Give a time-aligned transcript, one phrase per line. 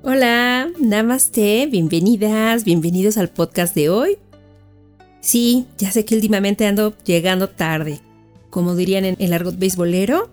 [0.00, 4.16] Hola, namaste, bienvenidas, bienvenidos al podcast de hoy.
[5.20, 7.98] Sí, ya sé que últimamente ando llegando tarde.
[8.48, 10.30] Como dirían en el argot beisbolero,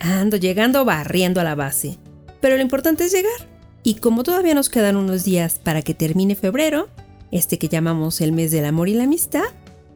[0.00, 1.96] ando llegando barriendo a la base.
[2.40, 3.48] Pero lo importante es llegar.
[3.84, 6.88] Y como todavía nos quedan unos días para que termine febrero,
[7.30, 9.44] este que llamamos el mes del amor y la amistad,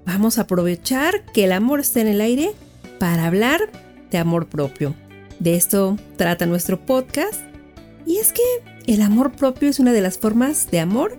[0.07, 2.53] vamos a aprovechar que el amor está en el aire
[3.01, 3.61] para hablar
[4.13, 4.95] de amor propio.
[5.41, 7.41] De esto trata nuestro podcast.
[8.07, 8.43] Y es que
[8.87, 11.17] el amor propio es una de las formas de amor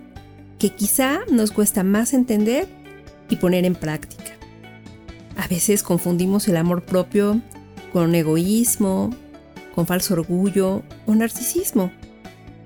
[0.60, 2.68] que quizá nos cuesta más entender
[3.30, 4.34] y poner en práctica.
[5.38, 7.42] A veces confundimos el amor propio
[7.92, 9.12] con egoísmo,
[9.76, 11.92] con falso orgullo o narcisismo,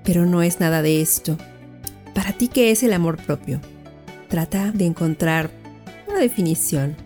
[0.04, 1.36] pero no es nada de esto.
[2.14, 3.60] Para ti, ¿qué es el amor propio?
[4.28, 5.50] Trata de encontrar
[6.08, 6.96] una definición.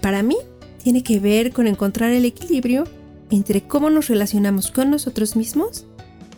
[0.00, 0.36] Para mí,
[0.82, 2.84] tiene que ver con encontrar el equilibrio
[3.30, 5.86] entre cómo nos relacionamos con nosotros mismos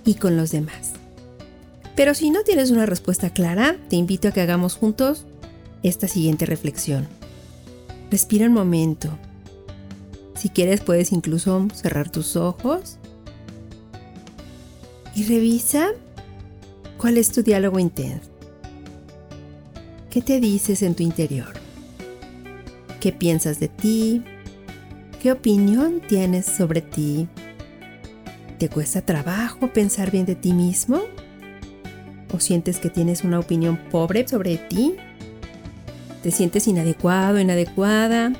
[0.06, 0.92] y con los demás.
[1.94, 5.26] Pero si no tienes una respuesta clara, te invito a que hagamos juntos
[5.82, 7.06] esta siguiente reflexión.
[8.10, 9.10] Respira un momento.
[10.34, 12.98] Si quieres puedes incluso cerrar tus ojos
[15.14, 15.88] y revisa
[16.98, 18.20] cuál es tu diálogo interno.
[20.10, 21.52] ¿Qué te dices en tu interior?
[23.00, 24.22] ¿Qué piensas de ti?
[25.22, 27.28] ¿Qué opinión tienes sobre ti?
[28.58, 31.00] ¿Te cuesta trabajo pensar bien de ti mismo?
[32.32, 34.96] ¿O sientes que tienes una opinión pobre sobre ti?
[36.22, 38.32] ¿Te sientes inadecuado, inadecuada?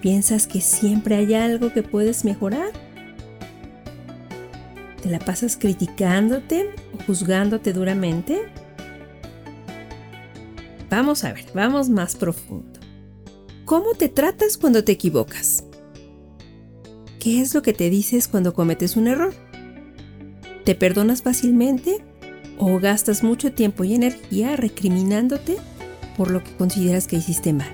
[0.00, 2.70] ¿Piensas que siempre hay algo que puedes mejorar?
[5.02, 8.42] ¿Te la pasas criticándote o juzgándote duramente?
[10.90, 12.80] Vamos a ver, vamos más profundo.
[13.64, 15.67] ¿Cómo te tratas cuando te equivocas?
[17.28, 19.34] ¿Qué es lo que te dices cuando cometes un error?
[20.64, 22.02] ¿Te perdonas fácilmente
[22.56, 25.58] o gastas mucho tiempo y energía recriminándote
[26.16, 27.68] por lo que consideras que hiciste mal?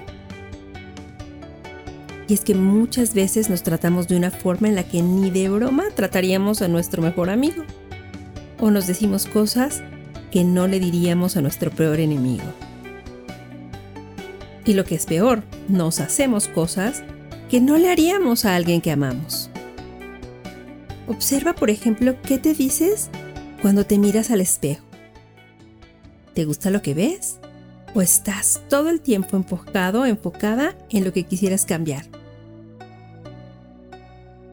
[2.27, 5.49] Y es que muchas veces nos tratamos de una forma en la que ni de
[5.49, 7.63] broma trataríamos a nuestro mejor amigo.
[8.59, 9.85] O nos decimos cosas
[10.33, 12.53] que no le diríamos a nuestro peor enemigo.
[14.65, 17.05] Y lo que es peor, nos hacemos cosas
[17.49, 19.44] que no le haríamos a alguien que amamos.
[21.07, 23.11] Observa, por ejemplo, qué te dices
[23.61, 24.85] cuando te miras al espejo.
[26.35, 27.39] ¿Te gusta lo que ves?
[27.95, 32.07] ¿O estás todo el tiempo enfocado, enfocada en lo que quisieras cambiar?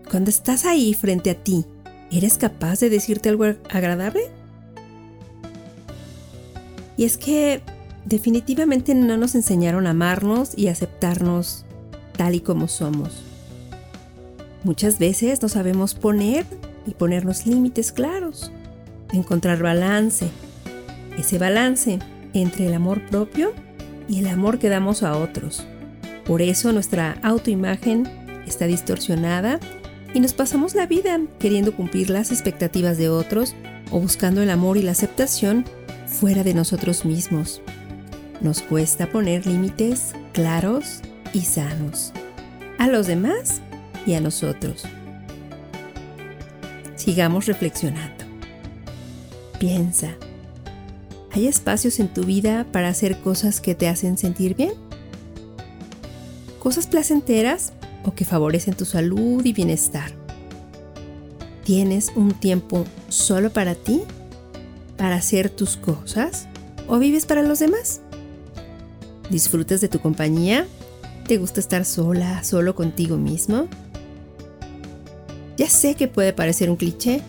[0.09, 1.66] Cuando estás ahí frente a ti,
[2.11, 4.29] ¿eres capaz de decirte algo agradable?
[6.97, 7.61] Y es que
[8.06, 11.66] definitivamente no nos enseñaron a amarnos y aceptarnos
[12.17, 13.30] tal y como somos.
[14.63, 16.45] Muchas veces no sabemos poner
[16.85, 18.51] y ponernos límites claros,
[19.11, 20.27] encontrar balance,
[21.17, 21.99] ese balance
[22.33, 23.53] entre el amor propio
[24.07, 25.66] y el amor que damos a otros.
[26.25, 28.07] Por eso nuestra autoimagen
[28.45, 29.59] está distorsionada
[30.13, 33.55] y nos pasamos la vida queriendo cumplir las expectativas de otros
[33.89, 35.66] o buscando el amor y la aceptación
[36.05, 37.61] fuera de nosotros mismos.
[38.41, 41.01] Nos cuesta poner límites claros
[41.33, 42.13] y sanos
[42.78, 43.61] a los demás
[44.06, 44.84] y a nosotros.
[46.95, 48.25] Sigamos reflexionando.
[49.59, 50.16] Piensa,
[51.31, 54.73] ¿hay espacios en tu vida para hacer cosas que te hacen sentir bien?
[56.59, 57.73] ¿Cosas placenteras
[58.03, 60.11] o que favorecen tu salud y bienestar?
[61.63, 64.01] ¿Tienes un tiempo solo para ti?
[64.97, 66.47] ¿Para hacer tus cosas?
[66.88, 68.01] ¿O vives para los demás?
[69.29, 70.67] ¿Disfrutas de tu compañía?
[71.28, 73.67] ¿Te gusta estar sola, solo contigo mismo?
[75.57, 77.22] Ya sé que puede parecer un cliché,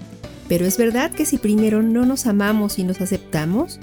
[0.49, 3.79] pero es verdad que si primero no nos amamos y nos aceptamos,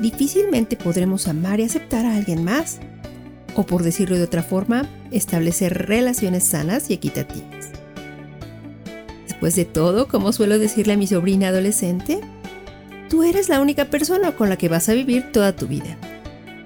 [0.00, 2.80] difícilmente podremos amar y aceptar a alguien más.
[3.54, 7.70] O por decirlo de otra forma, establecer relaciones sanas y equitativas.
[9.26, 12.20] Después de todo, como suelo decirle a mi sobrina adolescente,
[13.08, 15.96] tú eres la única persona con la que vas a vivir toda tu vida.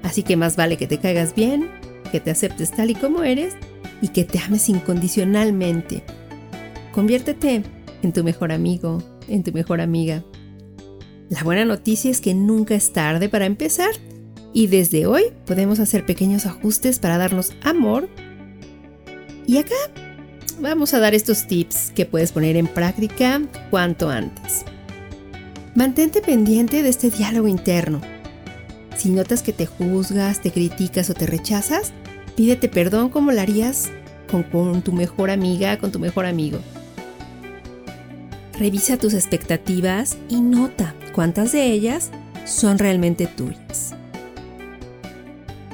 [0.02, 1.68] Así que más vale que te caigas bien,
[2.10, 3.54] que te aceptes tal y como eres
[4.02, 6.02] y que te ames incondicionalmente.
[6.92, 7.62] Conviértete
[8.02, 10.24] en tu mejor amigo, en tu mejor amiga.
[11.28, 13.90] La buena noticia es que nunca es tarde para empezar
[14.52, 18.08] y desde hoy podemos hacer pequeños ajustes para darnos amor.
[19.46, 19.76] Y acá
[20.60, 23.40] vamos a dar estos tips que puedes poner en práctica
[23.70, 24.64] cuanto antes.
[25.74, 28.00] Mantente pendiente de este diálogo interno.
[28.96, 31.92] Si notas que te juzgas, te criticas o te rechazas,
[32.40, 33.90] Pídete perdón como lo harías
[34.30, 36.58] con, tu mejor amiga, con tu mejor amigo.
[38.60, 42.10] Revisa tus expectativas y nota cuántas de ellas
[42.44, 43.94] son realmente tuyas.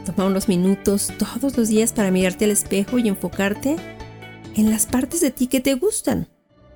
[0.04, 3.74] Toma unos minutos todos los días para mirarte al espejo y enfocarte
[4.54, 6.28] en las partes de ti que te gustan.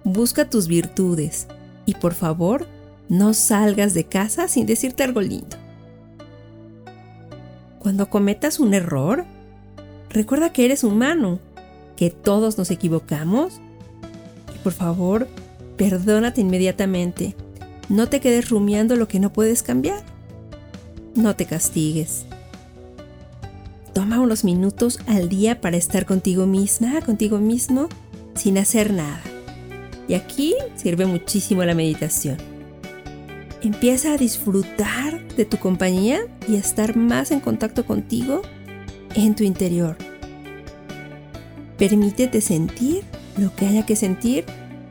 [0.03, 1.47] Busca tus virtudes
[1.87, 2.67] y por favor,
[3.09, 5.57] no salgas de casa sin decirte algo lindo.
[7.79, 9.27] Cuando cometas un error,
[10.09, 11.39] recuerda que eres humano,
[11.95, 13.61] que todos nos equivocamos
[14.57, 15.29] y por favor,
[15.81, 17.35] perdónate inmediatamente.
[17.89, 20.03] No te quedes rumiando lo que no puedes cambiar.
[21.15, 22.27] No te castigues.
[23.95, 27.89] Toma unos minutos al día para estar contigo misma, contigo mismo,
[28.35, 29.23] sin hacer nada.
[30.07, 32.37] Y aquí sirve muchísimo la meditación.
[33.63, 38.43] Empieza a disfrutar de tu compañía y a estar más en contacto contigo
[39.15, 39.97] en tu interior.
[41.79, 43.03] Permítete sentir
[43.39, 44.45] lo que haya que sentir,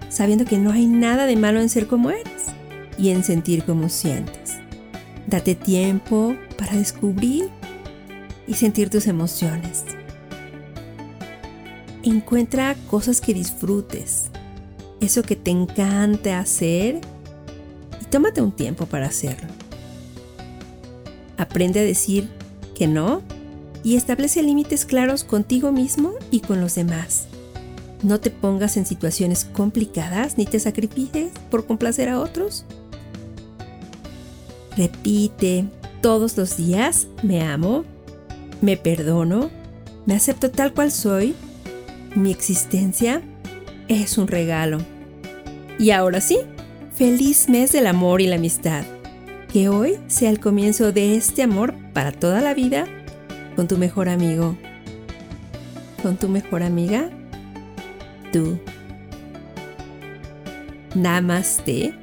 [0.09, 2.47] sabiendo que no hay nada de malo en ser como eres
[2.97, 4.57] y en sentir como sientes.
[5.27, 7.49] Date tiempo para descubrir
[8.47, 9.85] y sentir tus emociones.
[12.03, 14.31] Encuentra cosas que disfrutes
[14.99, 16.99] eso que te encanta hacer
[18.01, 19.47] y tómate un tiempo para hacerlo.
[21.37, 22.29] Aprende a decir
[22.75, 23.21] que no
[23.83, 27.28] y establece límites claros contigo mismo y con los demás.
[28.01, 32.65] No te pongas en situaciones complicadas ni te sacrifiques por complacer a otros.
[34.77, 35.65] Repite
[36.01, 37.83] todos los días, me amo,
[38.61, 39.49] me perdono,
[40.05, 41.35] me acepto tal cual soy,
[42.15, 43.21] mi existencia
[43.89, 44.77] es un regalo.
[45.77, 46.39] Y ahora sí,
[46.93, 48.83] feliz mes del amor y la amistad.
[49.51, 52.85] Que hoy sea el comienzo de este amor para toda la vida
[53.55, 54.55] con tu mejor amigo.
[56.01, 57.09] Con tu mejor amiga,
[60.95, 61.93] Namaste.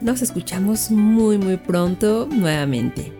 [0.00, 3.12] Nos escuchamos muy muy pronto nuevamente.